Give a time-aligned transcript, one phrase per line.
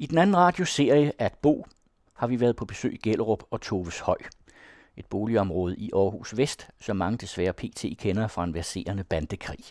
[0.00, 1.66] I den anden radioserie At Bo
[2.14, 4.16] har vi været på besøg i Gellerup og Toves Høj.
[4.96, 7.84] Et boligområde i Aarhus Vest, som mange desværre pt.
[7.98, 9.64] kender fra en verserende bandekrig.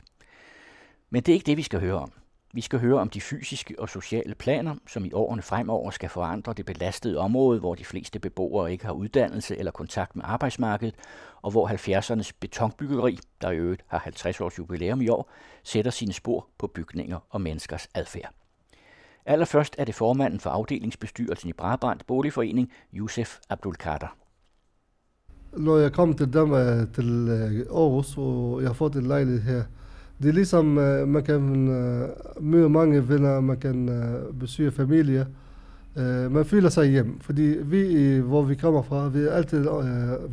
[1.10, 2.12] Men det er ikke det, vi skal høre om.
[2.54, 6.54] Vi skal høre om de fysiske og sociale planer, som i årene fremover skal forandre
[6.54, 10.96] det belastede område, hvor de fleste beboere ikke har uddannelse eller kontakt med arbejdsmarkedet,
[11.42, 15.32] og hvor 70'ernes betonbyggeri, der i øvrigt har 50 års jubilæum i år,
[15.64, 18.39] sætter sine spor på bygninger og menneskers adfærd.
[19.26, 24.16] Allerførst er det formanden for afdelingsbestyrelsen i Brabrand Boligforening, Josef Abdulkader.
[25.58, 29.42] Når jeg kom til dem øh, til øh, Aarhus, og jeg har fået en lejlighed
[29.42, 29.64] her,
[30.22, 31.42] det er ligesom, øh, man kan
[32.40, 33.90] møde mange venner, man kan
[34.40, 35.28] besøge familie.
[36.30, 39.68] Man føler sig hjem, fordi vi, hvor vi kommer fra, vi er altid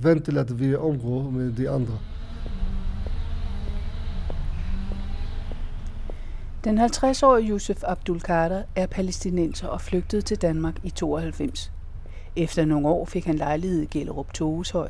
[0.02, 1.98] vant til, at vi omgår med de andre.
[6.66, 11.72] Den 50-årige Yusuf Abdul Kader er palæstinenser og flygtede til Danmark i 92.
[12.36, 14.88] Efter nogle år fik han lejlighed i Gellerup Togeshøj.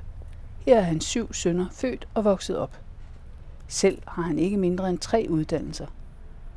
[0.66, 2.78] Her er hans syv sønner født og vokset op.
[3.69, 5.86] Selv har han ikke mindre end tre uddannelser.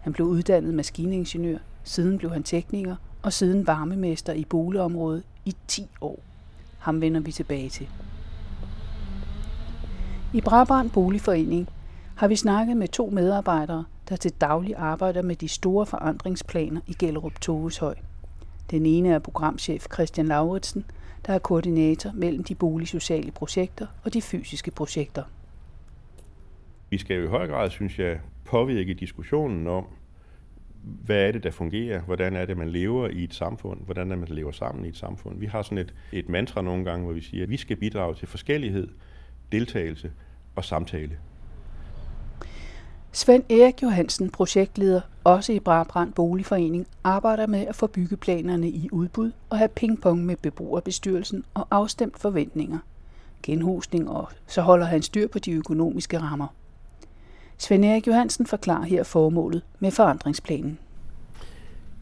[0.01, 5.87] Han blev uddannet maskiningeniør, siden blev han tekniker og siden varmemester i boligområdet i 10
[6.01, 6.19] år.
[6.79, 7.87] Ham vender vi tilbage til.
[10.33, 11.69] I Brabrand Boligforening
[12.15, 16.93] har vi snakket med to medarbejdere, der til daglig arbejder med de store forandringsplaner i
[16.99, 17.95] Gellerup Togeshøj.
[18.71, 20.85] Den ene er programchef Christian Lauritsen,
[21.25, 25.23] der er koordinator mellem de boligsociale projekter og de fysiske projekter.
[26.89, 29.85] Vi skal jo i høj grad, synes jeg, påvirke diskussionen om,
[30.83, 32.01] hvad er det, der fungerer?
[32.01, 33.79] Hvordan er det, man lever i et samfund?
[33.85, 35.39] Hvordan er det, man lever sammen i et samfund?
[35.39, 38.15] Vi har sådan et, et mantra nogle gange, hvor vi siger, at vi skal bidrage
[38.15, 38.87] til forskellighed,
[39.51, 40.11] deltagelse
[40.55, 41.17] og samtale.
[43.11, 49.31] Svend Erik Johansen, projektleder, også i Brabrand Boligforening, arbejder med at få byggeplanerne i udbud
[49.49, 52.79] og have pingpong med beboerbestyrelsen og afstemt forventninger.
[53.43, 56.47] Genhusning, og så holder han styr på de økonomiske rammer.
[57.57, 60.79] Svend Erik Johansen forklarer her formålet med forandringsplanen.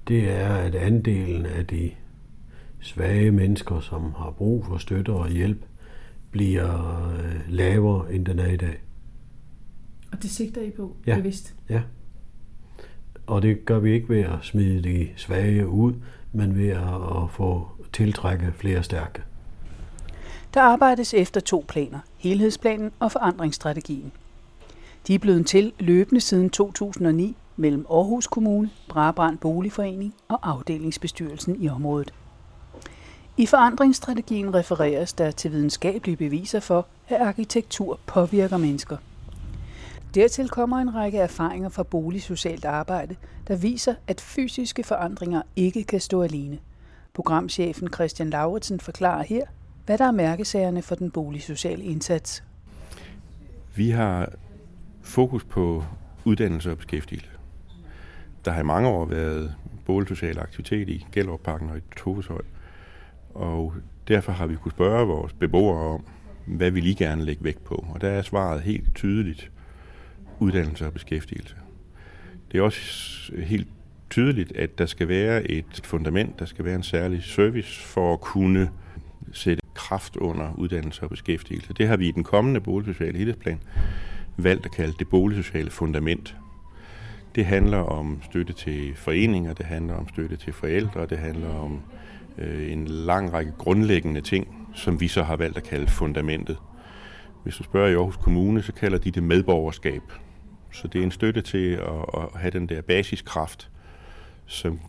[0.07, 1.91] Det er, at andelen af de
[2.81, 5.65] svage mennesker, som har brug for støtte og hjælp,
[6.31, 8.86] bliver øh, lavere, end den er i dag.
[10.11, 11.15] Og det sigter I på, ja.
[11.15, 11.55] bevidst?
[11.69, 11.81] Ja.
[13.27, 15.93] Og det gør vi ikke ved at smide de svage ud,
[16.31, 19.21] men ved at få tiltrække flere stærke.
[20.53, 24.11] Der arbejdes efter to planer, helhedsplanen og forandringsstrategien.
[25.07, 31.69] De er blevet til løbende siden 2009 mellem Aarhus Kommune, Brabrand Boligforening og afdelingsbestyrelsen i
[31.69, 32.13] området.
[33.37, 38.97] I forandringsstrategien refereres der til videnskabelige beviser for, at arkitektur påvirker mennesker.
[40.15, 43.15] Dertil kommer en række erfaringer fra boligsocialt arbejde,
[43.47, 46.57] der viser, at fysiske forandringer ikke kan stå alene.
[47.13, 49.45] Programchefen Christian Lauritsen forklarer her,
[49.85, 52.43] hvad der er mærkesagerne for den boligsociale indsats.
[53.75, 54.31] Vi har
[55.01, 55.83] fokus på
[56.25, 57.29] uddannelse og beskæftigelse.
[58.45, 62.41] Der har i mange år været boligsocial aktivitet i Gellerup-parken og i Toveshøj.
[63.33, 63.73] Og
[64.07, 66.05] derfor har vi kunnet spørge vores beboere om,
[66.45, 67.85] hvad vi lige gerne lægge vægt på.
[67.93, 69.51] Og der er svaret helt tydeligt
[70.39, 71.55] uddannelse og beskæftigelse.
[72.51, 73.67] Det er også helt
[74.09, 78.21] tydeligt, at der skal være et fundament, der skal være en særlig service for at
[78.21, 78.69] kunne
[79.33, 81.73] sætte kraft under uddannelse og beskæftigelse.
[81.73, 83.59] Det har vi i den kommende boligsociale helhedsplan
[84.37, 86.35] valgt at kalde det boligsociale fundament.
[87.35, 91.81] Det handler om støtte til foreninger, det handler om støtte til forældre, det handler om
[92.37, 96.57] øh, en lang række grundlæggende ting, som vi så har valgt at kalde fundamentet.
[97.43, 100.01] Hvis du spørger i Aarhus Kommune, så kalder de det medborgerskab.
[100.81, 103.69] Så det er en støtte til at, at have den der basiskraft,
[104.45, 104.79] som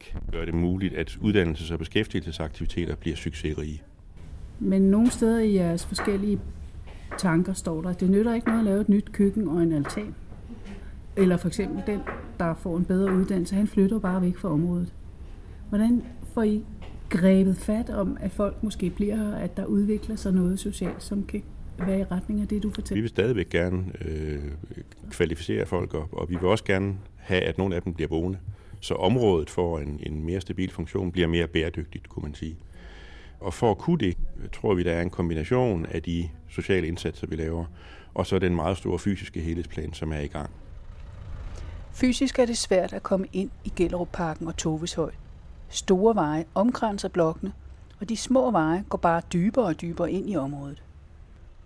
[0.00, 3.82] kan gøre det muligt, at uddannelses- og beskæftigelsesaktiviteter bliver succesrige.
[4.58, 6.40] Men nogle steder i jeres forskellige
[7.18, 9.72] tanker står der, at det nytter ikke noget at lave et nyt køkken og en
[9.72, 10.14] altan.
[11.16, 12.00] Eller for eksempel den,
[12.38, 14.92] der får en bedre uddannelse, han flytter bare væk fra området.
[15.68, 16.02] Hvordan
[16.34, 16.64] får I
[17.10, 21.24] grebet fat om, at folk måske bliver her, at der udvikler sig noget socialt, som
[21.24, 21.42] kan
[21.86, 22.94] være i retning af det, du fortæller?
[22.94, 24.42] Vi vil stadigvæk gerne øh,
[25.10, 28.38] kvalificere folk op, og vi vil også gerne have, at nogle af dem bliver boende.
[28.80, 32.56] Så området får en, en mere stabil funktion, bliver mere bæredygtigt, kunne man sige.
[33.40, 34.16] Og for at kunne det,
[34.52, 37.64] tror vi, der er en kombination af de sociale indsatser, vi laver,
[38.14, 40.50] og så den meget store fysiske helhedsplan, som er i gang.
[41.92, 45.10] Fysisk er det svært at komme ind i Gellerup-parken og Toveshøj.
[45.68, 47.52] Store veje omkranser blokkene,
[48.00, 50.82] og de små veje går bare dybere og dybere ind i området.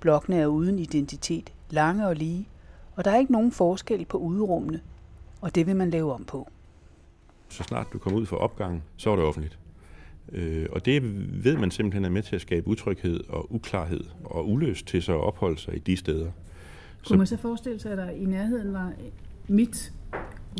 [0.00, 2.48] Blokkene er uden identitet, lange og lige,
[2.96, 4.80] og der er ikke nogen forskel på udrummene,
[5.40, 6.48] og det vil man lave om på.
[7.48, 9.58] Så snart du kommer ud for opgangen, så er det offentligt.
[10.32, 11.02] Øh, og det
[11.44, 15.12] ved man simpelthen er med til at skabe utryghed og uklarhed og uløst til så
[15.12, 16.30] at opholde sig i de steder.
[17.08, 18.92] Kunne man så forestille sig, at der i nærheden var
[19.48, 19.92] mit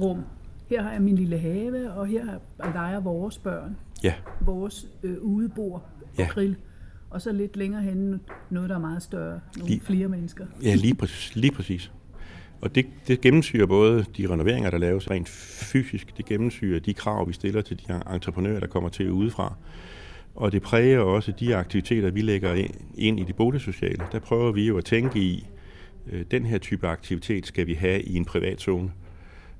[0.00, 0.22] rum?
[0.70, 3.76] Her har jeg min lille have, og her leger vores børn.
[4.04, 4.14] Ja.
[4.40, 6.26] Vores øh, udebord og Ja.
[6.30, 6.56] grill.
[7.10, 8.20] Og så lidt længere henne
[8.50, 9.40] noget, der er meget større.
[9.56, 10.46] Nogle Lige- flere mennesker.
[10.62, 11.36] Ja, lige præcis.
[11.36, 11.92] Lige præcis.
[12.60, 17.28] Og det, det gennemsyrer både de renoveringer, der laves rent fysisk, det gennemsyrer de krav,
[17.28, 19.54] vi stiller til de entreprenører, der kommer til udefra.
[20.34, 22.64] Og det præger også de aktiviteter, vi lægger
[22.94, 24.02] ind- i det boligsociale.
[24.12, 25.46] Der prøver vi jo at tænke i,
[26.06, 28.90] øh, den her type aktivitet skal vi have i en privat zone.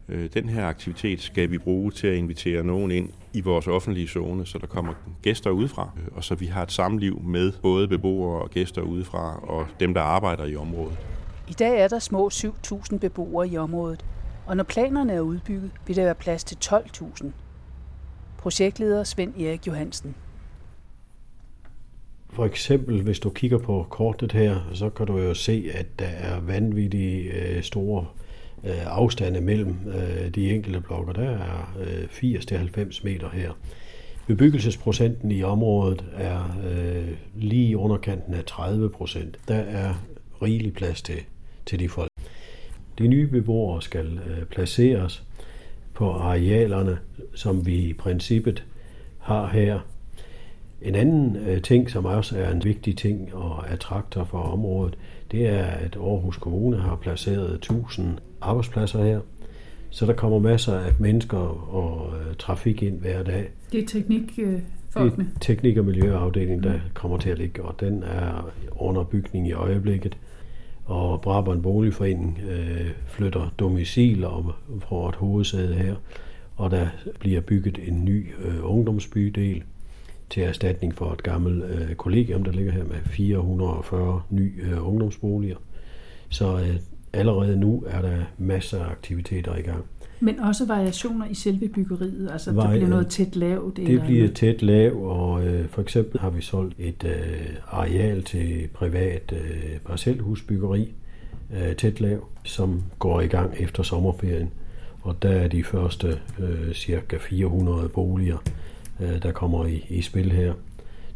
[0.08, 4.08] Øh, Den her aktivitet skal vi bruge til at invitere nogen ind i vores offentlige
[4.08, 4.92] zone, så der kommer
[5.22, 9.66] gæster udefra, og så vi har et samliv med både beboere og gæster udefra, og
[9.80, 10.98] dem, der arbejder i området.
[11.48, 14.04] I dag er der små 7.000 beboere i området,
[14.46, 17.26] og når planerne er udbygget, vil der være plads til 12.000.
[18.38, 20.14] Projektleder Svend Erik Johansen.
[22.30, 26.06] For eksempel, hvis du kigger på kortet her, så kan du jo se, at der
[26.06, 28.06] er vanvittige øh, store
[28.66, 31.12] øh, afstande mellem øh, de enkelte blokke.
[31.12, 33.52] Der er øh, 80-90 meter her.
[34.26, 39.38] Bebyggelsesprocenten i området er øh, lige underkanten af 30 procent.
[39.48, 39.94] Der er
[40.42, 41.18] rigelig plads til,
[41.66, 42.10] til de folk.
[42.98, 45.22] De nye beboere skal øh, placeres
[45.94, 46.98] på arealerne,
[47.34, 48.64] som vi i princippet
[49.18, 49.80] har her.
[50.82, 54.98] En anden øh, ting, som også er en vigtig ting og attraktor for området,
[55.30, 59.20] det er, at Aarhus Kommune har placeret 1000 arbejdspladser her.
[59.90, 61.38] Så der kommer masser af mennesker
[61.74, 63.48] og øh, trafik ind hver dag.
[63.72, 65.24] Det er teknikfolkene.
[65.24, 69.48] Det er teknik- og miljøafdelingen, der kommer til at ligge, og den er under bygning
[69.48, 70.16] i øjeblikket.
[70.84, 74.52] Og Brabrand Boligforening øh, flytter domicil og
[74.88, 75.94] får et hovedsæde her,
[76.56, 76.86] og der
[77.20, 79.62] bliver bygget en ny øh, ungdomsbydel
[80.30, 85.56] til erstatning for et gammelt øh, kollegium, der ligger her med 440 nye øh, ungdomsboliger.
[86.28, 86.76] Så øh,
[87.12, 89.84] allerede nu er der masser af aktiviteter i gang.
[90.20, 92.28] Men også variationer i selve byggeriet.
[92.32, 93.76] Altså, der Vari- bliver noget tæt lavt.
[93.76, 98.68] Det bliver tæt lav, og øh, for eksempel har vi solgt et øh, areal til
[98.74, 100.94] privat øh, parcelhusbyggeri,
[101.56, 104.50] øh, tæt lav, som går i gang efter sommerferien.
[105.02, 108.38] Og der er de første øh, cirka 400 boliger,
[109.00, 110.52] øh, der kommer i, i spil her.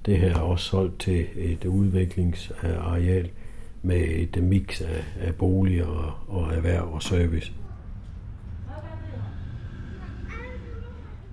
[0.06, 3.28] Det her er også solgt til et udviklingsareal
[3.82, 7.53] med et mix af, af boliger og, og erhverv og service.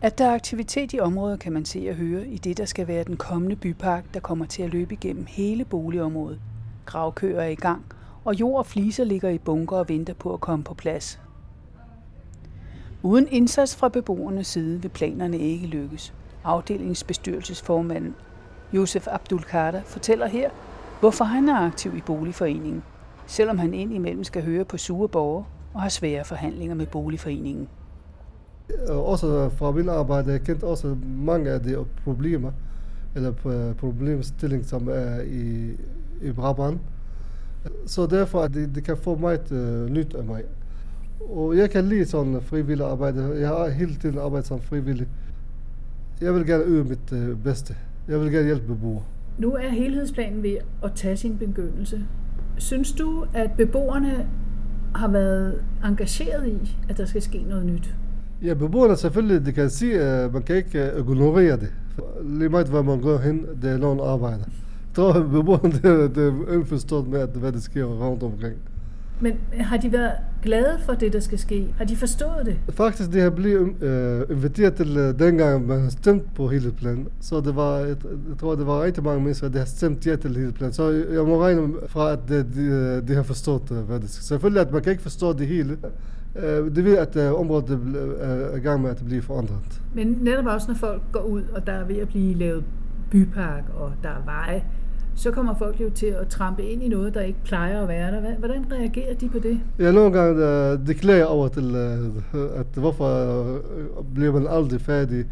[0.02, 2.88] At der er aktivitet i området, kan man se og høre i det, der skal
[2.88, 6.40] være den kommende bypark, der kommer til at løbe igennem hele boligområdet.
[6.86, 7.86] Gravkøer er i gang,
[8.26, 11.20] og jord og fliser ligger i bunker og venter på at komme på plads.
[13.04, 16.14] Uden indsats fra beboernes side vil planerne ikke lykkes.
[16.44, 18.16] Afdelingsbestyrelsesformanden
[18.74, 20.50] Josef Abdul Kader fortæller her,
[21.00, 22.84] hvorfor han er aktiv i boligforeningen,
[23.28, 27.68] selvom han indimellem skal høre på sure borgere og har svære forhandlinger med boligforeningen.
[28.90, 32.52] Øh, også fra min arbejde, jeg kendte også mange af de problemer,
[33.16, 35.72] eller øh, problemstilling, som er i,
[36.22, 36.82] i Brabant.
[37.86, 40.44] Så derfor at det, det kan få meget uh, nyt af mig.
[41.30, 43.36] Og jeg kan lide sådan frivillig arbejde.
[43.40, 45.08] Jeg har hele tiden arbejdet som frivillig.
[46.22, 47.76] Jeg vil gerne øve mit uh, bedste.
[48.08, 49.04] Jeg vil gerne hjælpe beboere.
[49.38, 52.02] Nu er helhedsplanen ved at tage sin begyndelse.
[52.58, 54.28] Synes du, at beboerne
[54.96, 57.96] har været engageret i, at der skal ske noget nyt?
[58.44, 61.74] Ja, beboerne selvfølgelig, de kan sige, at man kan ikke øh, ignorere det.
[62.24, 64.38] Lige meget hvor man går hen, det er nogen arbejder.
[64.38, 65.74] Jeg tror, at beboerne
[66.16, 68.56] det, er indforstået med, at, hvad der sker rundt omkring.
[69.20, 71.74] Men har de været glade for det, der skal ske?
[71.78, 72.58] Har de forstået det?
[72.70, 77.08] Faktisk, det har blevet øh, inviteret til øh, dengang, man har stemt på hele planen.
[77.20, 77.96] Så det var, jeg,
[78.30, 80.74] jeg tror, det var rigtig mange mennesker, der har stemt ja til hele planen.
[80.74, 84.24] Så jeg må regne fra, at de, de, de har forstået, øh, hvad det skal.
[84.24, 85.78] Selvfølgelig, at man kan ikke forstå det hele.
[86.36, 87.80] Øh, det ved, at øh, området
[88.20, 89.82] er i gang med at blive forandret.
[89.94, 92.64] Men netop også, når folk går ud, og der er ved at blive lavet
[93.12, 94.64] bypark, og der er veje,
[95.18, 98.12] så kommer folk jo til at trampe ind i noget, der ikke plejer at være
[98.12, 98.36] der.
[98.40, 99.60] Hvordan reagerer de på det?
[99.80, 101.66] Ja, nogle gange uh, de klager over til,
[102.34, 103.42] uh, at hvorfor
[103.98, 105.26] uh, bliver man aldrig færdig.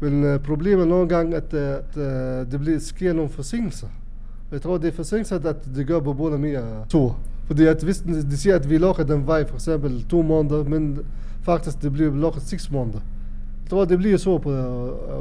[0.00, 3.86] Men uh, problemet er nogle gange, at, uh, at uh, det bliver, sker nogle forsinkelser.
[4.52, 7.18] Jeg tror, det er forsinkelser, at det gør beboerne mere tur.
[7.46, 7.98] Fordi at hvis
[8.30, 10.98] de siger, at vi lukker den vej for eksempel to måneder, men
[11.42, 13.00] faktisk det bliver lukket seks måneder.
[13.62, 14.50] Jeg tror, det bliver så på,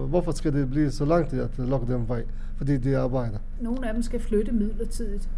[0.07, 2.23] hvorfor skal det blive så lang tid at lukke den vej?
[2.57, 3.37] Fordi de arbejder.
[3.61, 5.29] Nogle af dem skal flytte midlertidigt,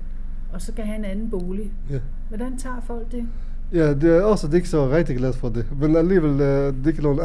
[0.53, 1.71] og så skal have en anden bolig.
[1.89, 1.99] Ja.
[2.29, 3.25] Hvordan tager folk det?
[3.73, 5.65] Ja, det er også det er ikke så rigtig glad for det.
[5.79, 7.19] Men alligevel, øh, det er ikke nogen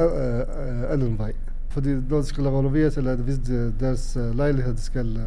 [0.90, 1.32] anden vej.
[1.68, 5.18] Fordi når de skal renoveres, eller hvis de, deres lejlighed skal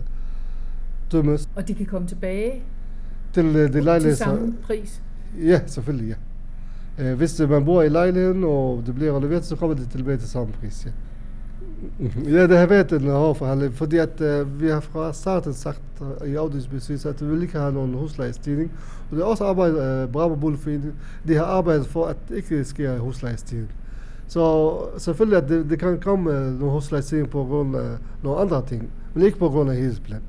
[1.12, 2.64] dømmes Og de kan komme tilbage
[3.34, 4.16] til de til lejligheder.
[4.16, 5.02] samme pris.
[5.44, 6.14] Ja, selvfølgelig, ja.
[7.00, 10.18] Øh, hvis øh, man bor i lejligheden, og det bliver renoveret, så kommer det tilbage
[10.18, 10.92] til samme pris, ja.
[12.26, 16.30] Ja, det har været en hård fordi at, uh, vi har fra starten sagt uh,
[16.30, 18.72] i Audis bestyrelse, at vi vil ikke have nogen huslejestigning.
[19.10, 20.94] Og det er også arbejdet, uh, Brabant Boligforening,
[21.28, 23.70] de har arbejdet for, at det ikke sker huslejestigning.
[24.28, 27.90] Så selvfølgelig, at det, det kan komme uh, nogle huslejestigning på grund af
[28.24, 30.22] nogle andre ting, men ikke på grund af helhedsplan.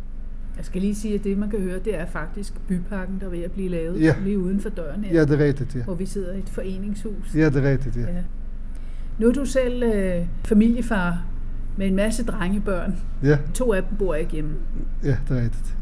[0.56, 3.30] Jeg skal lige sige, at det man kan høre, det er faktisk byparken, der er
[3.30, 4.14] ved at blive lavet Ja.
[4.24, 5.82] lige uden for døren her, Ja, det er rigtigt, ja.
[5.82, 7.34] hvor vi sidder i et foreningshus.
[7.34, 8.00] Ja, det er rigtigt, ja.
[8.00, 8.06] Ja.
[9.18, 11.24] Nu er du selv øh, familiefar
[11.76, 12.94] med en masse drengebørn.
[13.22, 14.50] Ja, To af dem bor ikke hjemme.
[15.04, 15.76] ja det er rigtigt.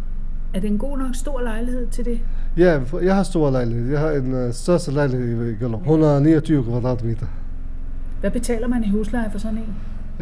[0.55, 2.21] Er det en god nok stor lejlighed til det?
[2.57, 3.91] Ja, jeg har stor lejlighed.
[3.91, 5.81] Jeg har en uh, største lejlighed i Gellerup.
[5.81, 7.27] 129 kvadratmeter.
[8.21, 9.75] Hvad betaler man i husleje for sådan en?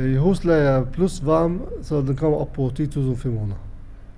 [0.04, 3.28] Øh, I husleje plus varm, så den kommer op på 10.500.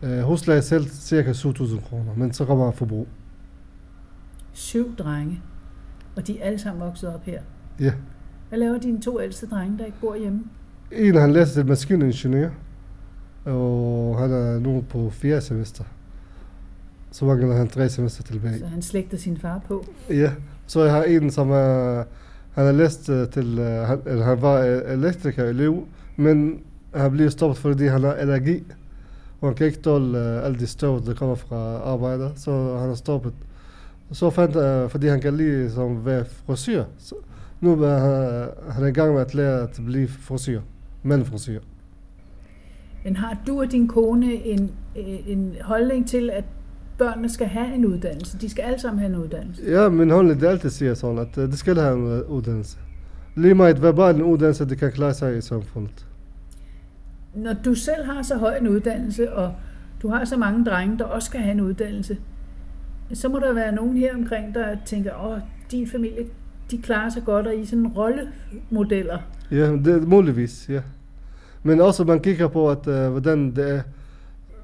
[0.03, 3.09] Uh, husleje er selv cirka 7.000 kroner, men så kommer forbrug.
[4.53, 5.43] Syv drenge.
[6.17, 7.41] Og de er alle sammen vokset op her.
[7.81, 7.93] Ja.
[8.49, 10.45] Hvad laver dine to ældste drenge, der ikke bor hjemme?
[10.93, 12.51] En han læser til maskiningeniør,
[13.45, 15.85] og han er nu på fjerde semester.
[17.11, 18.59] Så mangler han tre semester tilbage.
[18.59, 19.85] Så han slægter sin far på.
[20.11, 20.33] Ja,
[20.67, 22.05] så jeg har en, som er,
[22.53, 26.61] han har læst øh, til, uh, han, han var øh, elektriker elev, men
[26.95, 28.65] han bliver stoppet, fordi han har allergi.
[29.41, 32.91] Og han kan ikke tåle uh, alle de støv, der kommer fra arbejder, så han
[32.91, 33.33] er stoppet.
[34.13, 36.85] Så fandt jeg, fordi han kan lige som være frisyr.
[36.99, 37.15] Så
[37.61, 40.61] nu er han, han er i gang med at lære at blive frisyr.
[41.03, 41.61] Mandfrisyr.
[43.05, 46.45] Men har du og din kone en, øh, en holdning til, at
[46.99, 48.39] børnene skal have en uddannelse?
[48.39, 49.63] De skal alle sammen have en uddannelse.
[49.67, 52.79] Ja, min holdning det altid siger sådan, at uh, det skal have en uh, uddannelse.
[53.37, 56.07] Lige meget hvad bare en uddannelse, det kan klare sig i samfundet.
[57.35, 59.55] Når du selv har så høj en uddannelse, og
[60.03, 62.17] du har så mange drenge, der også skal have en uddannelse,
[63.13, 65.39] så må der være nogen her omkring, der tænker, åh,
[65.71, 66.27] din familie,
[66.71, 69.19] de klarer sig godt, og I er sådan rollemodeller.
[69.51, 70.81] Ja, det er muligvis, ja.
[71.63, 73.83] Men også man kigger på, at, uh, hvordan det er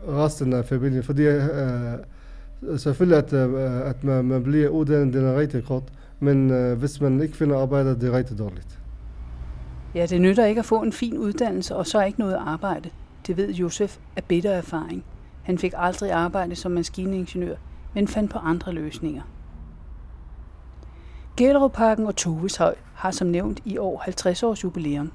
[0.09, 1.03] resten af familien.
[1.03, 5.85] Fordi uh, selvfølgelig, at, uh, at man, man bliver uddannet, det er rigtig godt.
[6.21, 8.79] Men uh, hvis man ikke finder arbejde, det er rigtig dårligt.
[9.97, 12.91] Ja, det nytter ikke at få en fin uddannelse, og så ikke noget arbejde.
[13.27, 15.05] Det ved Josef af bitter erfaring.
[15.43, 17.57] Han fik aldrig arbejde som maskiningeniør,
[17.95, 19.23] men fandt på andre løsninger.
[21.37, 25.13] Gellerupparken og Toveshøj har som nævnt i år 50 års jubilæum.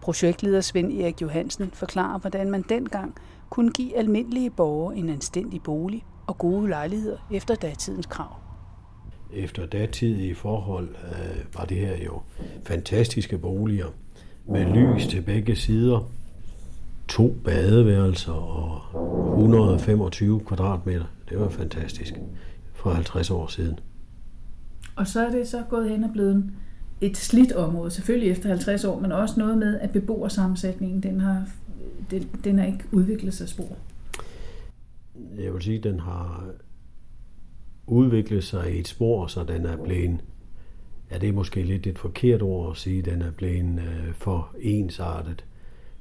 [0.00, 3.14] Projektleder Svend Erik Johansen forklarer, hvordan man dengang
[3.50, 8.43] kunne give almindelige borgere en anstændig bolig og gode lejligheder efter datidens krav.
[9.32, 12.20] Efter datidige forhold øh, var det her jo
[12.64, 13.86] fantastiske boliger
[14.48, 16.10] med lys til begge sider,
[17.08, 18.80] to badeværelser og
[19.38, 21.04] 125 kvadratmeter.
[21.28, 22.14] Det var fantastisk
[22.72, 23.78] for 50 år siden.
[24.96, 26.50] Og så er det så gået hen og blevet
[27.00, 31.46] et slidt område, selvfølgelig efter 50 år, men også noget med, at beboersammensætningen, den har,
[32.10, 33.76] den, den har ikke udviklet sig spor.
[35.38, 36.44] Jeg vil sige, at den har
[37.86, 40.20] udviklet sig i et spor, så den er blevet,
[41.10, 44.54] ja det er måske lidt et forkert ord at sige, den er blevet øh, for
[44.60, 45.44] ensartet,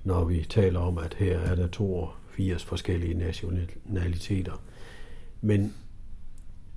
[0.04, 4.62] når vi taler om, at her er der 82 forskellige nationaliteter.
[5.42, 5.74] Men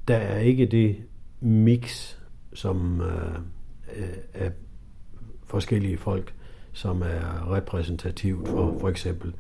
[0.09, 0.97] der er ikke det
[1.41, 2.15] mix,
[2.55, 3.35] som øh,
[3.97, 4.51] øh er
[5.45, 6.35] forskellige folk,
[6.73, 9.35] som er repræsentativt for for eksempel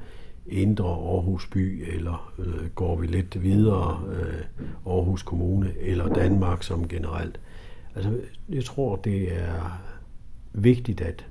[0.49, 4.45] Indre Aarhus by, eller øh, går vi lidt videre øh,
[4.87, 7.41] Aarhus Kommune, eller Danmark som generelt.
[7.95, 9.83] Altså, jeg tror, det er
[10.53, 11.27] vigtigt, at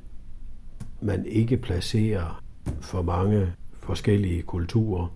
[1.02, 2.44] man ikke placerer
[2.82, 5.16] for mange forskellige kulturer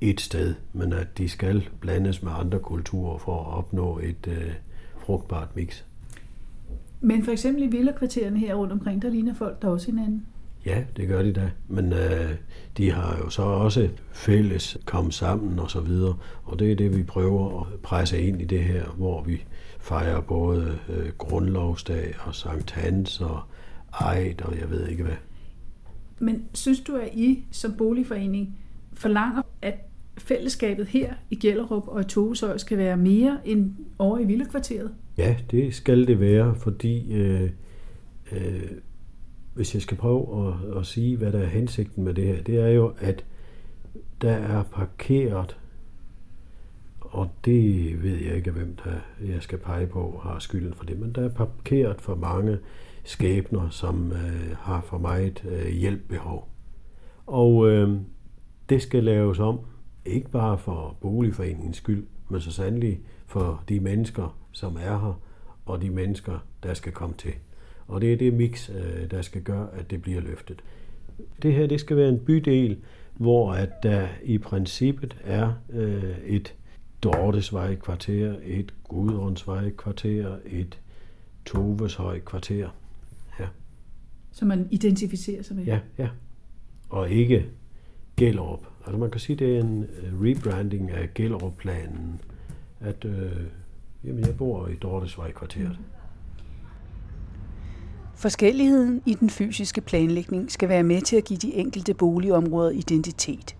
[0.00, 4.52] et sted, men at de skal blandes med andre kulturer for at opnå et øh,
[4.98, 5.82] frugtbart mix.
[7.00, 10.26] Men for eksempel i villakvartererne her rundt omkring, der ligner folk der også hinanden.
[10.66, 11.50] Ja, det gør de da.
[11.68, 12.34] Men øh,
[12.76, 16.16] de har jo så også fælles kommet sammen og så videre.
[16.44, 19.44] Og det er det, vi prøver at presse ind i det her, hvor vi
[19.80, 23.40] fejrer både øh, grundlovsdag og Sankt Hans og
[24.16, 25.16] Eid og jeg ved ikke hvad.
[26.18, 28.58] Men synes du, at I som boligforening
[28.92, 29.74] forlanger, at
[30.18, 34.90] fællesskabet her i Gellerup og i Toveshøj skal være mere end over i villakvarteret?
[35.18, 37.50] Ja, det skal det være, fordi øh,
[38.32, 38.62] øh,
[39.54, 42.58] hvis jeg skal prøve at, at sige, hvad der er hensigten med det her, det
[42.58, 43.24] er jo, at
[44.20, 45.56] der er parkeret
[47.00, 48.90] Og det ved jeg ikke, hvem der
[49.26, 52.58] jeg skal pege på har skylden for det, men der er parkeret for mange
[53.04, 56.48] skæbner, som øh, har for meget øh, hjælpbehov.
[57.26, 57.98] Og øh,
[58.68, 59.60] det skal laves om,
[60.04, 65.20] ikke bare for boligforeningens skyld, men så sandelig for de mennesker, som er her,
[65.66, 67.32] og de mennesker, der skal komme til.
[67.90, 70.62] Og det er det mix, øh, der skal gøre, at det bliver løftet.
[71.42, 72.78] Det her det skal være en bydel,
[73.16, 76.54] hvor at der i princippet er øh, et
[77.02, 80.78] Dortesvej kvarter, et Gudrundsvej kvarter, et
[81.46, 82.68] Toveshøj kvarter.
[83.40, 83.46] Ja.
[84.32, 85.64] Så man identificerer sig med?
[85.64, 86.08] Ja, ja.
[86.88, 87.46] Og ikke
[88.16, 88.66] Gellerup.
[88.86, 92.20] Altså man kan sige, det er en øh, rebranding af Gellerup-planen,
[92.80, 93.32] at øh,
[94.04, 95.78] jamen, jeg bor i Dortesvej kvarteret.
[98.20, 103.56] Forskelligheden i den fysiske planlægning skal være med til at give de enkelte boligområder identitet.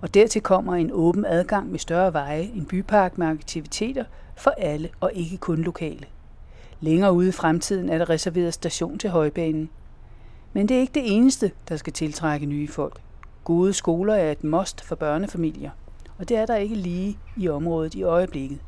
[0.00, 4.04] Og dertil kommer en åben adgang med større veje, en bypark med aktiviteter
[4.36, 6.04] for alle og ikke kun lokale.
[6.80, 9.70] Længere ude i fremtiden er der reserveret station til højbanen.
[10.52, 13.00] Men det er ikke det eneste, der skal tiltrække nye folk.
[13.44, 15.70] Gode skoler er et must for børnefamilier,
[16.18, 18.58] og det er der ikke lige i området i øjeblikket.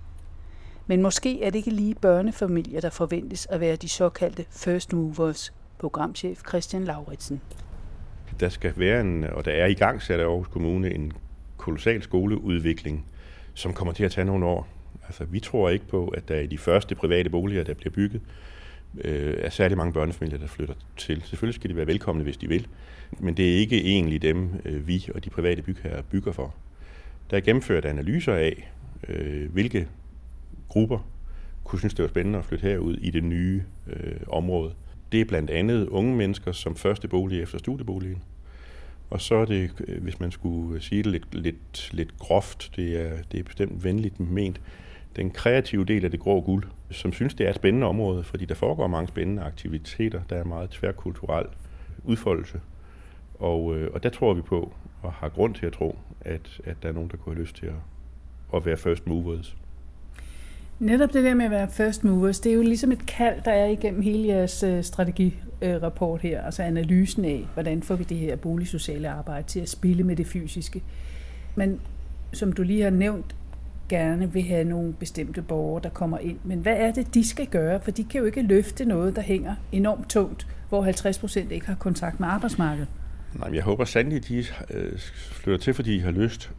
[0.90, 5.52] Men måske er det ikke lige børnefamilier, der forventes at være de såkaldte first movers,
[5.78, 7.40] programchef Christian Lauritsen.
[8.40, 11.12] Der skal være en, og der er i gang sat af Aarhus Kommune, en
[11.56, 13.06] kolossal skoleudvikling,
[13.54, 14.68] som kommer til at tage nogle år.
[15.06, 18.20] Altså, vi tror ikke på, at der i de første private boliger, der bliver bygget,
[19.00, 21.22] øh, er særlig mange børnefamilier, der flytter til.
[21.24, 22.66] Selvfølgelig skal de være velkomne, hvis de vil,
[23.18, 26.54] men det er ikke egentlig dem, øh, vi og de private bygherrer bygger for.
[27.30, 28.72] Der er gennemført analyser af,
[29.08, 29.88] øh, hvilke
[30.70, 30.98] grupper
[31.64, 34.72] kunne synes, det var spændende at flytte herud i det nye øh, område.
[35.12, 38.22] Det er blandt andet unge mennesker som første bolig efter studieboligen.
[39.10, 42.72] Og så er det, øh, hvis man skulle øh, sige det lidt, lidt, lidt groft,
[42.76, 44.60] det er, det er bestemt venligt ment,
[45.16, 48.44] den kreative del af det grå guld, som synes, det er et spændende område, fordi
[48.44, 50.20] der foregår mange spændende aktiviteter.
[50.30, 51.46] Der er meget tværkulturel
[52.04, 52.60] udfoldelse.
[53.34, 54.72] Og, øh, og der tror vi på,
[55.02, 57.56] og har grund til at tro, at, at der er nogen, der kunne have lyst
[57.56, 57.74] til at,
[58.54, 59.56] at være first movers.
[60.80, 63.50] Netop det der med at være first movers, det er jo ligesom et kald, der
[63.50, 68.36] er igennem hele jeres øh, strategirapport her, altså analysen af, hvordan får vi det her
[68.36, 70.82] boligsociale arbejde til at spille med det fysiske.
[71.54, 71.80] Men
[72.32, 73.36] som du lige har nævnt,
[73.88, 76.38] gerne vil have nogle bestemte borgere, der kommer ind.
[76.44, 77.80] Men hvad er det, de skal gøre?
[77.80, 81.66] For de kan jo ikke løfte noget, der hænger enormt tungt, hvor 50 procent ikke
[81.66, 82.88] har kontakt med arbejdsmarkedet.
[83.34, 84.98] Nej, men jeg håber sandelig, at de øh,
[85.32, 86.50] flytter til, fordi de har lyst.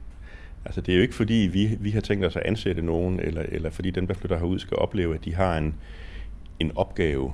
[0.65, 3.41] Altså, det er jo ikke fordi, vi, vi har tænkt os at ansætte nogen, eller,
[3.41, 5.75] eller fordi den, der flytter herud, skal opleve, at de har en,
[6.59, 7.33] en opgave.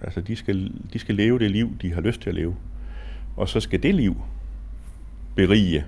[0.00, 2.56] Altså, de skal, de skal leve det liv, de har lyst til at leve.
[3.36, 4.16] Og så skal det liv
[5.36, 5.84] berige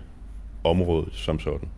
[0.65, 1.69] området som sådan.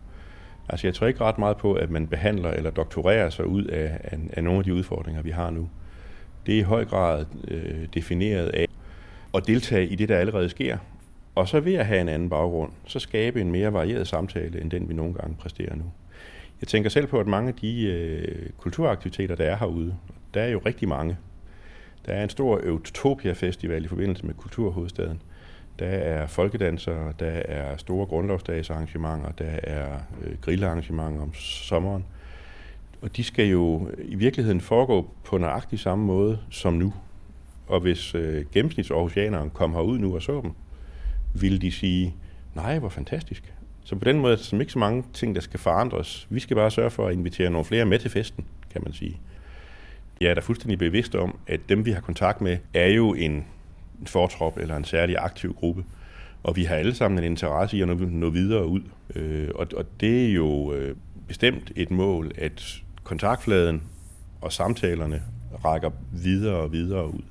[0.68, 4.00] Altså, jeg tror ikke ret meget på, at man behandler eller doktorerer sig ud af,
[4.04, 5.68] af, af nogle af de udfordringer, vi har nu.
[6.46, 8.66] Det er i høj grad øh, defineret af
[9.34, 10.78] at deltage i det, der allerede sker,
[11.36, 14.70] og så ved at have en anden baggrund, så skabe en mere varieret samtale, end
[14.70, 15.84] den vi nogle gange præsterer nu.
[16.60, 19.96] Jeg tænker selv på, at mange af de øh, kulturaktiviteter, der er herude,
[20.34, 21.16] der er jo rigtig mange.
[22.06, 25.22] Der er en stor Utopia Festival i forbindelse med Kulturhovedstaden.
[25.78, 32.04] Der er folkedansere, der er store grundlovsdagsarrangementer, der er øh, grillarrangementer om sommeren.
[33.02, 36.92] Og de skal jo i virkeligheden foregå på nøjagtig samme måde som nu.
[37.66, 38.90] Og hvis øh, gennemsnits
[39.54, 40.52] kom herud nu og så dem,
[41.42, 42.14] ville de sige,
[42.54, 43.54] nej, hvor fantastisk.
[43.84, 46.26] Så på den måde er der ikke så mange ting, der skal forandres.
[46.30, 49.20] Vi skal bare sørge for at invitere nogle flere med til festen, kan man sige.
[50.20, 53.32] Jeg er da fuldstændig bevidst om, at dem, vi har kontakt med, er jo en,
[54.00, 55.84] en fortrop eller en særlig aktiv gruppe.
[56.42, 58.80] Og vi har alle sammen en interesse i at nå, nå videre ud.
[59.14, 60.96] Øh, og, og det er jo øh,
[61.28, 63.82] bestemt et mål, at kontaktfladen
[64.40, 65.22] og samtalerne
[65.64, 67.22] rækker videre og videre ud.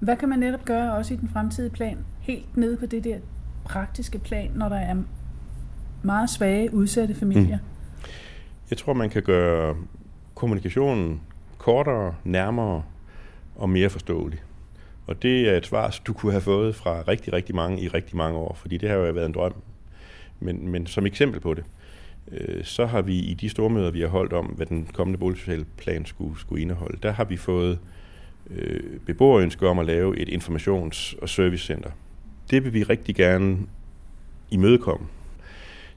[0.00, 1.98] Hvad kan man netop gøre også i den fremtidige plan?
[2.20, 3.18] Helt nede på det der
[3.64, 4.96] praktiske plan, når der er
[6.02, 7.58] meget svage, udsatte familier?
[7.58, 8.08] Mm.
[8.70, 9.76] Jeg tror, man kan gøre
[10.34, 11.20] kommunikationen
[11.58, 12.82] kortere, nærmere
[13.56, 14.38] og mere forståelig.
[15.06, 18.16] Og det er et svar, du kunne have fået fra rigtig, rigtig mange i rigtig
[18.16, 19.54] mange år, fordi det har jo været en drøm.
[20.40, 21.64] Men, men som eksempel på det,
[22.32, 25.66] øh, så har vi i de stormøder, vi har holdt om, hvad den kommende boligsociale
[25.76, 27.78] plan skulle, skulle indeholde, der har vi fået øh,
[28.56, 31.90] Øh, beboerønske om at lave et informations- og servicecenter.
[32.50, 33.58] Det vil vi rigtig gerne
[34.50, 35.06] imødekomme.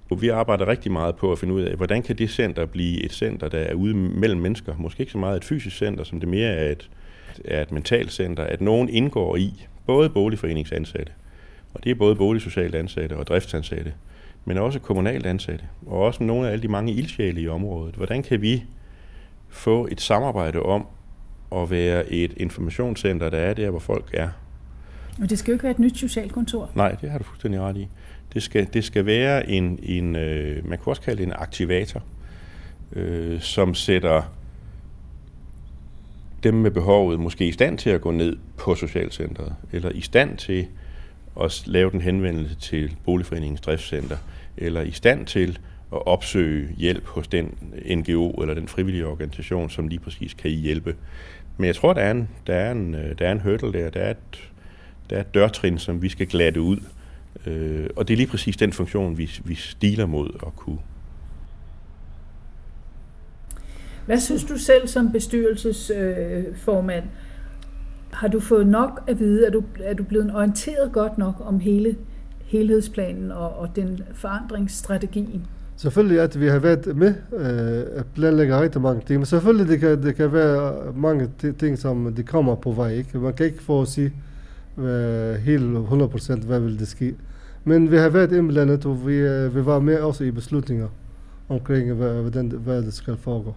[0.10, 3.04] Og vi arbejder rigtig meget på at finde ud af, hvordan kan det center blive
[3.04, 4.76] et center, der er ude mellem mennesker.
[4.78, 6.90] Måske ikke så meget et fysisk center, som det mere er et,
[7.46, 11.12] er et mentalt center, at nogen indgår i, både boligforeningsansatte,
[11.74, 13.94] og det er både boligsocialt ansatte og driftsansatte,
[14.46, 17.96] men også kommunalt ansatte, og også nogle af alle de mange ildsjæle i området.
[17.96, 18.64] Hvordan kan vi
[19.50, 20.86] få et samarbejde om
[21.56, 24.30] at være et informationscenter, der er der, hvor folk er?
[25.18, 26.70] Men det skal jo ikke være et nyt socialkontor.
[26.76, 27.88] Nej, det har du fuldstændig ret i.
[28.34, 32.04] Det skal, det skal være en, en øh, man kunne også kalde det en aktivator,
[32.94, 34.22] øh, som sætter
[36.44, 40.38] dem med behovet måske i stand til at gå ned på socialcentret, eller i stand
[40.38, 40.68] til
[41.42, 44.18] at lave den henvendelse til Boligforeningens driftscenter,
[44.58, 45.60] eller i stand til
[45.94, 47.58] at opsøge hjælp hos den
[47.96, 50.96] NGO eller den frivillige organisation, som lige præcis kan hjælpe.
[51.58, 53.90] Men jeg tror, der er en, der er en, øh, der er en hurdle der.
[53.90, 54.52] Der er, et,
[55.10, 56.78] der er et dørtrin, som vi skal glatte ud.
[57.46, 60.80] Øh, og det er lige præcis den funktion, vi, vi stiler mod at kunne.
[64.06, 67.04] Hvad synes du selv som bestyrelsesformand?
[68.14, 69.48] Har du fået nok at vide?
[69.48, 71.98] Er du, er du blevet orienteret godt nok om hele
[72.46, 75.48] helhedsplanen og, og den forandringsstrategien?
[75.82, 79.80] Selvfølgelig at vi har været med øh, at planlægge rigtig mange ting, men selvfølgelig det
[79.80, 82.94] kan, det kan være mange ting, som de kommer på vej.
[82.94, 83.20] Ikke?
[83.20, 84.14] Man kan ikke få at sige
[84.76, 87.16] hvad, helt 100% hvad vil det ske.
[87.64, 90.88] Men vi har været indblandet, og vi, øh, vi var med også i beslutninger
[91.50, 93.54] omkring, hvad, hvad, den, hvad det skal foregå.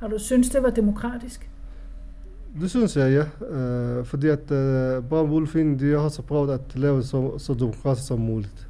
[0.00, 1.50] Har du synes det var demokratisk?
[2.60, 3.24] Det synes jeg, ja.
[3.98, 8.06] Uh, fordi at uh, Bram Wolfing, de har også prøvet at lave så, så demokratisk
[8.06, 8.68] som muligt.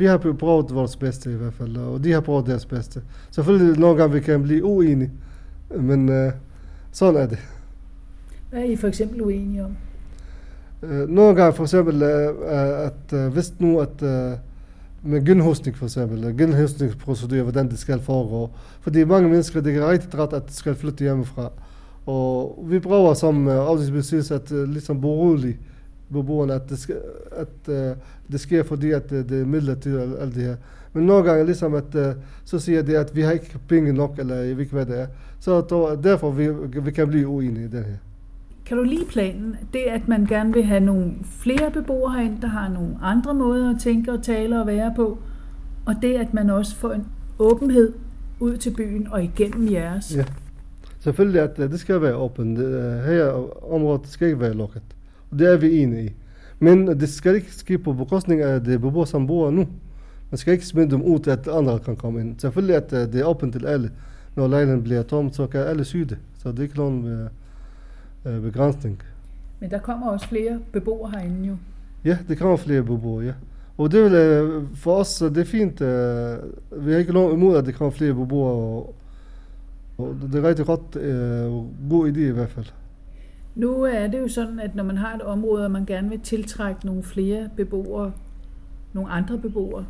[0.00, 3.02] Vi har prøvet vores bedste i hvert fald, og de har prøvet deres bedste.
[3.30, 5.10] Selvfølgelig nogle gange vi kan blive uenige,
[5.76, 6.32] men uh,
[6.92, 7.38] sådan er det.
[8.50, 9.76] Hvad er I for eksempel uenige om?
[10.82, 12.52] Uh, nogle gange for eksempel, uh,
[12.86, 14.38] at uh, hvis nu at uh,
[15.10, 18.50] med genhusning for eksempel, genhusningsprocedur, hvordan det skal foregå.
[18.80, 21.50] Fordi mange mennesker, det er rigtig træt, at de skal flytte hjemmefra.
[22.06, 25.58] Og vi prøver som uh, afdelingsbestyrelse at uh, ligesom berolige
[26.12, 26.96] beboerne, at det, skal,
[27.32, 27.96] at, uh,
[28.32, 30.56] det sker fordi, at uh, det er midler til alt det her.
[30.92, 32.02] Men nogle gange ligesom, at uh,
[32.44, 35.00] så siger det, at vi har ikke penge nok, eller jeg ved ikke, hvad det
[35.00, 35.06] er.
[35.40, 36.48] Så derfor vi,
[36.80, 37.96] vi kan blive uenige i den her.
[38.64, 39.56] Kan du lide planen?
[39.72, 43.74] Det, at man gerne vil have nogle flere beboere herinde, der har nogle andre måder
[43.74, 45.18] at tænke og tale og være på,
[45.86, 47.06] og det, at man også får en
[47.38, 47.92] åbenhed
[48.40, 50.16] ud til byen og igennem jeres.
[50.16, 50.24] Ja,
[51.00, 52.58] selvfølgelig, at det skal være åbent.
[53.04, 54.82] Her området skal ikke være lukket.
[55.30, 56.12] Og det er vi enige i.
[56.58, 59.66] Men det skal ikke ske på bekostning af de beboere, som bor nu.
[60.30, 62.38] Man skal ikke smide dem ud, at andre kan komme ind.
[62.38, 63.90] Selvfølgelig, at det er åbent til alle.
[64.36, 66.18] Når lejligheden bliver tom, så kan alle syge det.
[66.38, 67.28] Så det er ikke nogen
[68.26, 69.02] øh, begrænsning.
[69.60, 71.56] Men der kommer også flere beboere herinde jo.
[72.04, 73.32] Ja, det kommer flere beboere, ja.
[73.78, 75.80] Og det vil, øh, for os det er fint.
[75.80, 76.38] Øh,
[76.86, 78.52] vi har ikke noget imod, at der kommer flere beboere.
[78.52, 78.94] Og,
[79.98, 81.50] og det er rigtig godt, øh,
[81.90, 82.66] god idé i hvert fald.
[83.60, 86.20] Nu er det jo sådan, at når man har et område, og man gerne vil
[86.20, 88.12] tiltrække nogle flere beboere,
[88.92, 89.86] nogle andre beboere,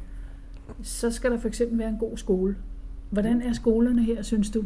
[0.82, 2.56] så skal der for eksempel være en god skole.
[3.10, 4.64] Hvordan er skolerne her, synes du?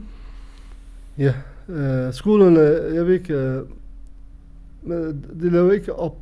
[1.19, 1.35] Ja,
[1.69, 2.61] øh, skolerne,
[2.95, 3.63] jeg ved ikke, øh,
[5.41, 6.17] de lever ikke op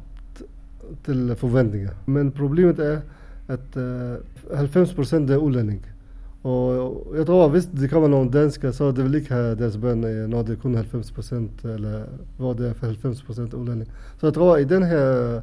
[1.05, 1.90] til forventninger.
[2.07, 3.01] Men problemet er,
[3.49, 4.14] at øh,
[4.51, 5.87] 90% er udlænding.
[6.42, 9.76] Og jeg tror, at hvis de kommer nogle danskere, så de vil ikke have deres
[9.76, 12.02] børn, øh, når det kun 90%, eller
[12.37, 13.90] hvor det er 90% udlænding.
[14.18, 15.40] Så jeg tror, i den her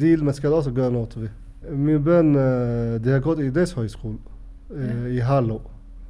[0.00, 1.28] deal, man skal også gøre noget ved.
[1.70, 4.18] Mine børn, øh, de har gået i deres højskole
[4.70, 5.60] øh, i Harlow.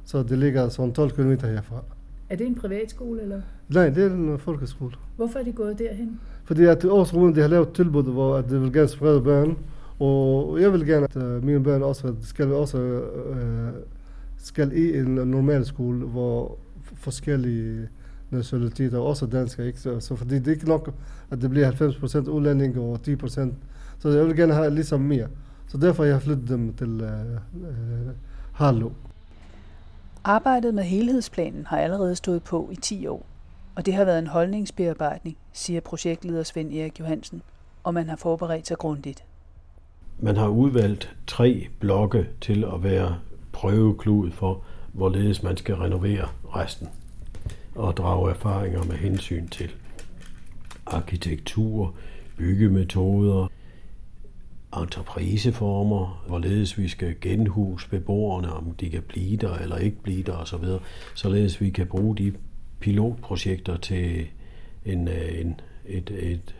[0.05, 1.83] Så det ligger sådan 12 km herfra.
[2.29, 3.41] Er det en privatskole, eller?
[3.69, 4.91] Nej, det er en folkeskole.
[5.15, 6.19] Hvorfor er de gået derhen?
[6.43, 9.57] Fordi at Aarhus de har lavet tilbud, hvor at de vil gerne sprede børn.
[9.99, 13.37] Og jeg vil gerne, at mine børn også skal, også, uh,
[14.39, 16.57] skal i en normal skole, hvor
[16.95, 17.87] forskellige
[18.29, 19.79] nationaliteter, også danskere, ikke?
[19.79, 20.93] Så, så fordi det er ikke nok,
[21.31, 23.49] at det bliver 90% udlænding og 10%.
[23.99, 25.27] Så jeg vil gerne have ligesom mere.
[25.67, 27.09] Så derfor har jeg flyttet dem til uh,
[28.53, 28.91] Harlow.
[30.23, 33.25] Arbejdet med helhedsplanen har allerede stået på i 10 år,
[33.75, 37.41] og det har været en holdningsbearbejdning, siger projektleder Svend Erik Johansen,
[37.83, 39.23] og man har forberedt sig grundigt.
[40.19, 43.15] Man har udvalgt tre blokke til at være
[43.59, 46.87] prøveklud for, hvorledes man skal renovere resten
[47.75, 49.71] og drage erfaringer med hensyn til
[50.85, 51.95] arkitektur,
[52.37, 53.47] byggemetoder,
[54.77, 60.35] entrepriseformer, hvorledes vi skal genhuse beboerne, om de kan blive der eller ikke blive der
[60.35, 60.63] osv.,
[61.15, 62.33] således vi kan bruge de
[62.79, 64.27] pilotprojekter til
[64.85, 66.55] en, øh, en, et, et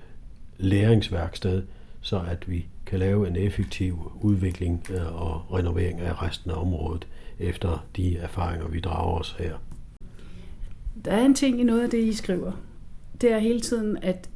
[0.58, 1.64] læringsværksted,
[2.02, 7.08] så at vi kan lave en effektiv udvikling øh, og renovering af resten af området
[7.40, 9.56] efter de erfaringer, vi drager os her.
[11.06, 12.52] Der er en ting i noget af det, I skriver.
[13.22, 14.30] Det er hele tiden, at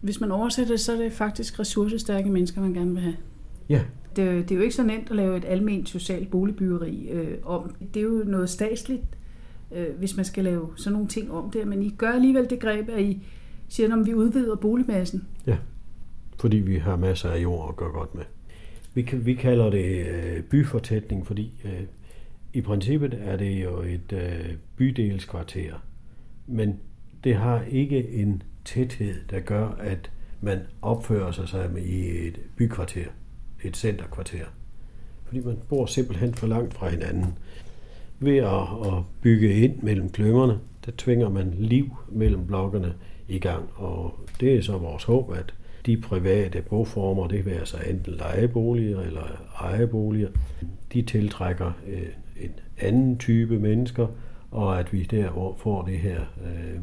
[0.00, 3.16] hvis man oversætter det, så er det faktisk ressourcestærke mennesker, man gerne vil have.
[3.68, 3.82] Ja.
[4.16, 7.74] Det, det er jo ikke så nemt at lave et almindeligt socialt boligbyggeri øh, om.
[7.94, 9.02] Det er jo noget statsligt,
[9.72, 11.68] øh, hvis man skal lave sådan nogle ting om det.
[11.68, 13.22] Men I gør alligevel det greb, at I
[13.68, 15.26] siger, om vi udvider boligmassen.
[15.46, 15.56] Ja,
[16.38, 18.24] fordi vi har masser af jord at gøre godt med.
[18.94, 21.82] Vi, vi kalder det øh, byfortætning, fordi øh,
[22.52, 25.74] i princippet er det jo et øh, bydelskvarter.
[26.46, 26.80] Men
[27.24, 33.06] det har ikke en tæthed, der gør, at man opfører sig sammen i et bykvarter,
[33.64, 34.44] et centerkvarter.
[35.24, 37.38] Fordi man bor simpelthen for langt fra hinanden.
[38.18, 42.94] Ved at, at bygge ind mellem klyngerne, der tvinger man liv mellem blokkene
[43.28, 43.70] i gang.
[43.74, 45.54] Og det er så vores håb, at
[45.86, 49.26] de private boformer, det være sig enten lejeboliger eller
[49.60, 50.28] ejeboliger,
[50.92, 52.08] de tiltrækker øh,
[52.40, 54.06] en anden type mennesker,
[54.50, 56.80] og at vi der får det her øh,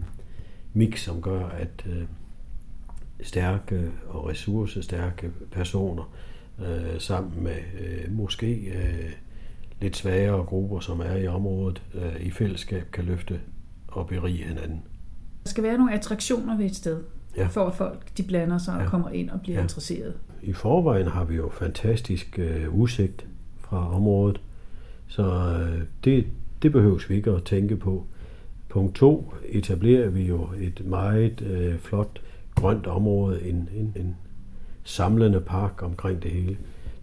[0.74, 2.04] mix, som gør, at øh,
[3.22, 6.14] stærke og ressourcestærke personer
[6.60, 9.12] øh, sammen med øh, måske øh,
[9.82, 13.40] lidt svagere grupper, som er i området, øh, i fællesskab kan løfte
[13.88, 14.84] og berige hinanden.
[15.44, 17.04] Der skal være nogle attraktioner ved et sted,
[17.38, 17.48] ja.
[17.48, 18.84] for at folk de blander sig ja.
[18.84, 19.64] og kommer ind og bliver ja.
[19.64, 20.14] interesseret.
[20.42, 23.26] I forvejen har vi jo fantastisk øh, udsigt
[23.60, 24.42] fra området,
[25.08, 26.26] så øh, det,
[26.62, 28.06] det behøves vi ikke at tænke på.
[28.70, 32.22] Punkt 2 etablerer vi jo et meget øh, flot
[32.56, 34.16] grønt område, en, en, en
[34.84, 36.58] samlende park omkring det hele.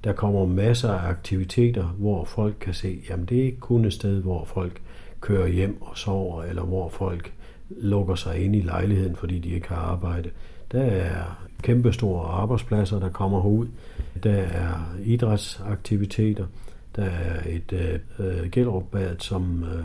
[0.05, 3.93] Der kommer masser af aktiviteter, hvor folk kan se, jamen det er ikke kun et
[3.93, 4.81] sted, hvor folk
[5.21, 7.33] kører hjem og sover, eller hvor folk
[7.71, 10.31] lukker sig ind i lejligheden, fordi de ikke har arbejde.
[10.73, 13.67] Der er kæmpestore arbejdspladser, der kommer ud.
[14.23, 16.47] Der er idrætsaktiviteter.
[16.97, 19.85] Der er et øh, Gellerup-bad, som øh,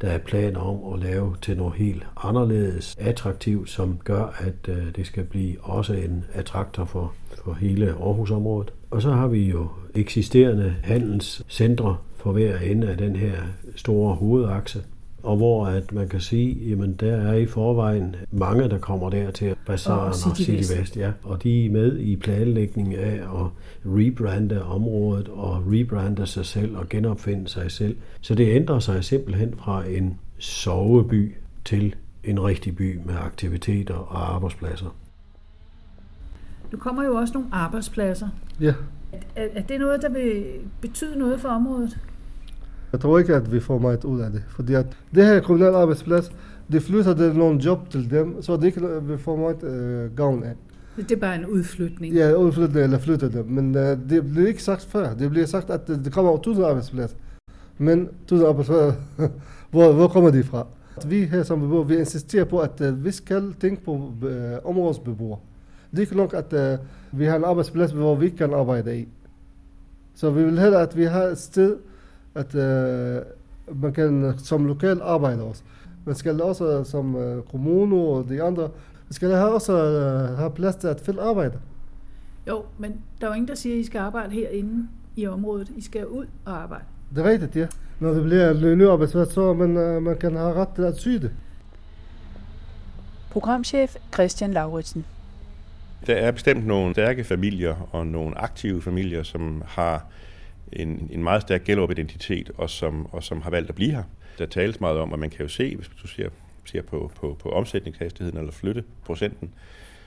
[0.00, 4.96] der er planer om at lave til noget helt anderledes attraktivt, som gør, at øh,
[4.96, 7.12] det skal blive også en attraktor for,
[7.44, 8.72] for hele Aarhusområdet.
[8.90, 13.34] Og så har vi jo eksisterende handelscentre for hver ende af den her
[13.76, 14.82] store hovedakse
[15.22, 19.30] og hvor at man kan sige, jamen der er i forvejen mange, der kommer der
[19.30, 20.50] til Bazaaren og City.
[20.50, 21.12] West ja.
[21.22, 23.46] Og de er med i planlægningen af at
[23.84, 27.96] rebrande området og rebrande sig selv og genopfinde sig selv.
[28.20, 34.34] Så det ændrer sig simpelthen fra en soveby til en rigtig by med aktiviteter og
[34.34, 34.96] arbejdspladser.
[36.72, 38.28] Nu kommer jo også nogle arbejdspladser.
[38.60, 38.74] Ja.
[39.36, 40.44] Er, er det noget, der vil
[40.80, 41.98] betyde noget for området?
[42.92, 44.42] Jeg tror ikke, at vi får meget ud af det.
[44.48, 46.32] Fordi at det her kriminelle arbejdsplads,
[46.72, 50.44] det flytter det nogle job til dem, så det ikke vi får meget øh, gavn
[50.44, 50.54] af.
[50.96, 52.14] Det er bare en udflytning?
[52.14, 53.46] Ja, udflytning eller flytte dem.
[53.46, 55.14] Men øh, det bliver ikke sagt før.
[55.14, 57.16] Det bliver sagt, at det, det kommer over tusind arbejdspladser.
[57.78, 58.92] Men tusind arbejdspladser,
[59.70, 60.66] hvor, hvor kommer de fra?
[61.06, 65.38] Vi her som beboere, vi insisterer på, at øh, vi skal tænke på øh, områdsbeboere.
[65.90, 66.78] Det er ikke nok, at øh,
[67.12, 69.08] vi har en arbejdsplads, hvor vi kan arbejde i.
[70.14, 71.76] Så vi vil hellere, at vi har et sted,
[72.38, 73.22] at øh,
[73.74, 75.62] man kan som lokal arbejde også.
[76.04, 78.62] Man skal også som øh, kommune og de andre,
[79.08, 79.72] man skal have også
[80.36, 81.58] have plads til at finde arbejde.
[82.48, 85.72] Jo, men der er jo ingen, der siger, at I skal arbejde herinde i området.
[85.76, 86.84] I skal ud og arbejde.
[87.14, 87.66] Det er rigtigt, ja.
[88.00, 91.30] Når det bliver arbejdsplads, så man, man kan have ret til at syge det.
[93.30, 95.04] Programchef Christian Lauritsen.
[96.06, 100.06] Der er bestemt nogle stærke familier og nogle aktive familier, som har
[100.72, 104.02] en, en meget stærk Gellerup-identitet, og som, og som har valgt at blive her.
[104.38, 106.28] Der tales meget om, at man kan jo se, hvis du ser,
[106.64, 109.50] ser på, på, på omsætningshastigheden eller flytteprocenten,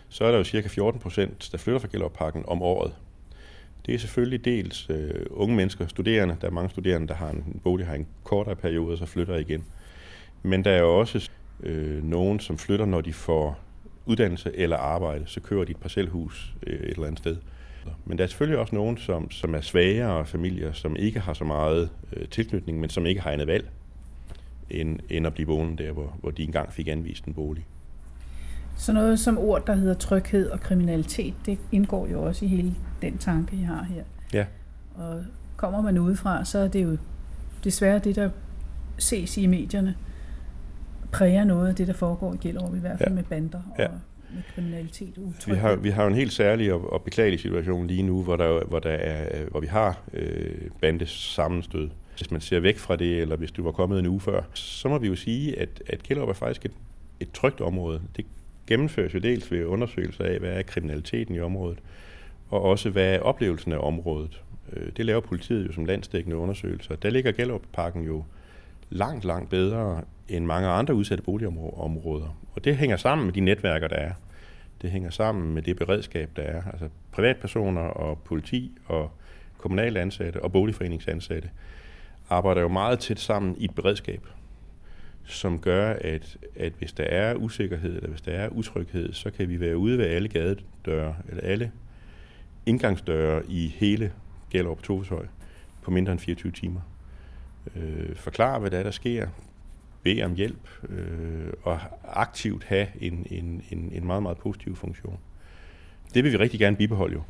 [0.10, 2.94] så er der jo cirka 14 procent, der flytter fra Gellerup-parken om året.
[3.86, 6.38] Det er selvfølgelig dels øh, unge mennesker, studerende.
[6.42, 9.38] Der er mange studerende, der har en bolig har en kortere periode, og så flytter
[9.38, 9.66] igen.
[10.44, 11.30] Men der er jo også
[11.64, 13.60] øh, nogen, som flytter, når de får
[14.06, 15.24] uddannelse eller arbejde.
[15.28, 17.38] Så kører de et parcelhus øh, et eller andet sted.
[18.06, 21.44] Men der er selvfølgelig også nogen, som, som er svagere familier, som ikke har så
[21.44, 23.70] meget øh, tilknytning, men som ikke har andet valg,
[24.70, 27.66] end, end at blive boende der, hvor, hvor de engang fik anvist en bolig.
[28.78, 32.76] Så noget som ord, der hedder tryghed og kriminalitet, det indgår jo også i hele
[33.02, 34.04] den tanke, I har her.
[34.34, 34.46] Ja.
[34.96, 35.24] Og
[35.58, 36.98] kommer man udefra, så er det jo
[37.64, 38.30] desværre det, der
[38.98, 39.96] ses i medierne,
[41.12, 43.16] præger noget af det, der foregår i Gellerup, i hvert fald ja.
[43.16, 43.88] med bander og ja
[44.34, 45.18] med kriminalitet
[45.48, 48.66] Vi har, vi har en helt særlig og, og beklagelig situation lige nu, hvor, der,
[48.66, 51.90] hvor, der er, øh, hvor vi har øh, bandes sammenstød.
[52.18, 54.90] Hvis man ser væk fra det, eller hvis du var kommet en uge før, så
[54.90, 56.72] må vi jo sige, at, at Kjellerup er faktisk et,
[57.20, 58.02] et trygt område.
[58.18, 58.26] Det
[58.68, 61.80] gennemføres jo dels ved undersøgelser af, hvad er kriminaliteten i området,
[62.50, 64.42] og også hvad er oplevelsen af området.
[64.74, 66.96] Øh, det laver politiet jo som landsdækkende undersøgelser.
[66.96, 68.24] Der ligger Gellerup-parken jo
[68.90, 70.04] langt, langt bedre
[70.38, 72.38] end mange andre udsatte boligområder.
[72.56, 74.12] Og det hænger sammen med de netværker, der er.
[74.82, 76.62] Det hænger sammen med det beredskab, der er.
[76.72, 79.12] Altså privatpersoner og politi og
[79.58, 81.50] kommunale ansatte og boligforeningsansatte
[82.30, 84.28] arbejder jo meget tæt sammen i et beredskab,
[85.26, 89.50] som gør, at, at hvis der er usikkerhed eller hvis der er utryghed, så kan
[89.50, 91.72] vi være ude ved alle gadedøre eller alle
[92.66, 94.12] indgangsdøre i hele
[94.50, 95.26] Gellerup Toveshøj
[95.82, 96.82] på mindre end 24 timer.
[97.76, 99.28] Øh, forklare, hvad der er, der sker,
[100.04, 105.18] bede om hjælp øh, og aktivt have en, en, en, en meget, meget positiv funktion.
[106.14, 107.22] Det vil vi rigtig gerne bibeholde jo.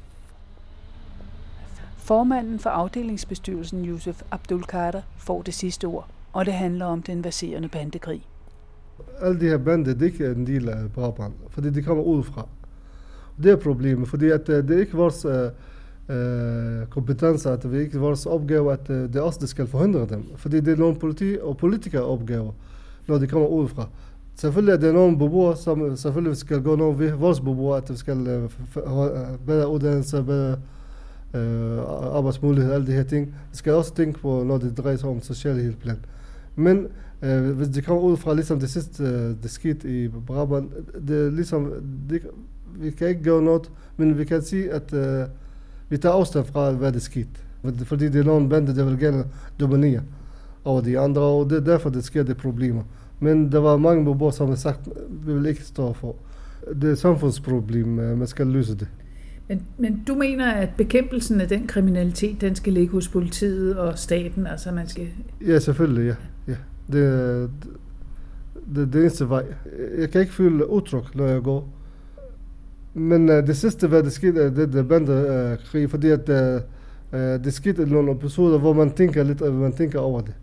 [1.98, 7.22] Formanden for afdelingsbestyrelsen, Yusuf Abdul Kader, får det sidste ord, og det handler om den
[7.22, 8.26] baserende bandekrig.
[9.22, 12.48] Alle de her bander, det er ikke en del af Brabrand, fordi de kommer udefra.
[13.44, 15.34] Det er problemet, fordi at øh, det er ikke vores uh,
[16.10, 20.24] uh, at vi ikke vores opgave, at uh, det er os, der skal forhindre dem.
[20.36, 22.52] Fordi det er nogle politi- og politikere opgave,
[23.08, 23.88] når de kommer udefra.
[24.36, 27.90] Selvfølgelig er det nogle beboere, som eh, selvfølgelig skal gå nogle ved vores beboere, at
[27.90, 28.52] vi skal uh,
[29.46, 30.58] bedre uddannelse, bedre
[31.34, 33.28] uh, arbejdsmuligheder, alle de her ting.
[33.52, 35.98] Vi skal også tænke på, når det drejer sig om socialhedsplan.
[36.56, 36.88] Men
[37.22, 40.72] uh, hvis de kommer ud fra ligesom det sidste, uh, det skete i Brabant,
[41.08, 41.74] det er ligesom,
[42.10, 42.22] det,
[42.76, 45.30] vi kan ikke gøre noget, men vi kan sige, at uh,
[45.92, 47.30] vi tager afstand fra, hvad det skete.
[47.86, 49.24] Fordi det er nogle bander, der vil gerne
[49.60, 50.02] dominere
[50.64, 52.84] over de andre, og det er derfor, det sker de problemer.
[53.20, 56.16] Men der var mange beboere, som har sagt, vi vil ikke stå for.
[56.74, 58.88] Det er et samfundsproblem, man skal løse det.
[59.48, 64.00] Men, men du mener, at bekæmpelsen af den kriminalitet, den skal ligge hos politiet og
[64.00, 64.48] staten?
[64.48, 65.08] Altså man skal...
[65.48, 66.16] Ja, selvfølgelig, ja.
[66.48, 66.58] ja.
[66.92, 67.78] Det, det,
[68.76, 69.46] det er det eneste vej.
[69.98, 71.81] Jeg kan ikke føle utryg, når jeg går.
[72.94, 76.62] Men uh, det sidste, hvad der skete, det er bandekrig, øh, uh, fordi at øh,
[77.14, 80.34] uh, det skete nogle episoder, hvor man tænker lidt, uh, man tænker over det.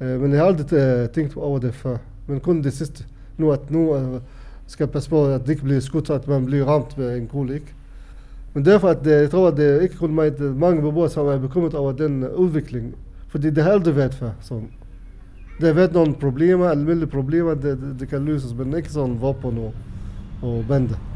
[0.00, 1.96] Uh, men jeg har aldrig uh, tænkt over det før.
[2.26, 3.04] Men kun det sidste.
[3.38, 4.20] Nu at nu uh,
[4.66, 7.54] skal passe på, at det ikke bliver skudt, at man bliver ramt med en kugle,
[7.54, 7.74] ikke?
[8.54, 11.26] Men derfor, at jeg tror, at det er ikke kun mig, det mange beboere, som
[11.26, 12.94] er bekymret over den udvikling.
[13.28, 14.30] Fordi det har aldrig været før.
[14.40, 14.70] Sådan.
[15.60, 19.20] Der har været nogle problemer, almindelige problemer, det, det, det kan løses, men ikke sådan
[19.20, 19.74] våben og,
[20.42, 21.11] og bander.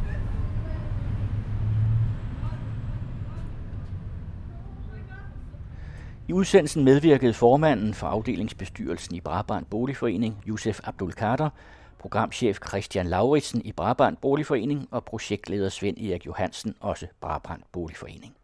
[6.28, 11.50] I udsendelsen medvirkede formanden for afdelingsbestyrelsen i Brabant Boligforening, Josef Abdul Kader,
[11.98, 18.34] programchef Christian Lauritsen i Brabant Boligforening og projektleder Svend Erik Johansen, også Brabant Boligforening.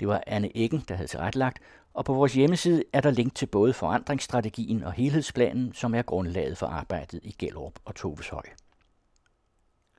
[0.00, 1.58] Det var Anne Eggen, der havde tilrettelagt,
[1.94, 6.58] og på vores hjemmeside er der link til både forandringsstrategien og helhedsplanen, som er grundlaget
[6.58, 8.42] for arbejdet i Gellerup og Toveshøj.